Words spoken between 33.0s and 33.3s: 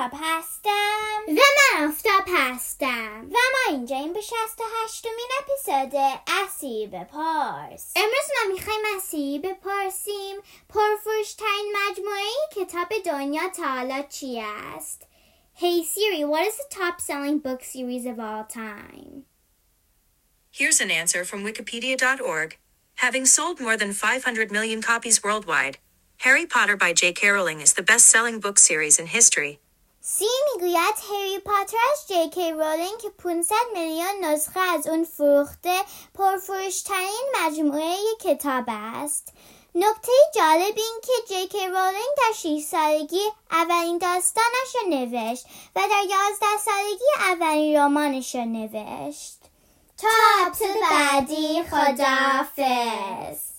که